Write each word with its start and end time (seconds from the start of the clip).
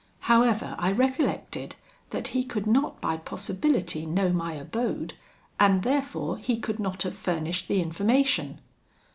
However, 0.21 0.73
I 0.79 0.91
recollected 0.91 1.75
that 2.09 2.29
he 2.29 2.43
could 2.43 2.65
not 2.65 2.99
by 2.99 3.17
possibility 3.17 4.03
know 4.03 4.33
my 4.33 4.53
abode; 4.53 5.13
and 5.59 5.83
therefore, 5.83 6.37
he 6.39 6.57
could 6.59 6.79
not 6.79 7.03
have 7.03 7.15
furnished 7.15 7.67
the 7.67 7.83
information. 7.83 8.57